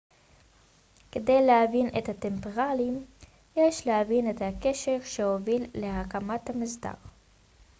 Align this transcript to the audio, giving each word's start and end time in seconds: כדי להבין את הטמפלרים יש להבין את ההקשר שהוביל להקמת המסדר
כדי 1.11 1.45
להבין 1.45 1.89
את 1.97 2.09
הטמפלרים 2.09 3.05
יש 3.55 3.87
להבין 3.87 4.29
את 4.29 4.41
ההקשר 4.41 4.97
שהוביל 5.03 5.65
להקמת 5.73 6.49
המסדר 6.49 6.93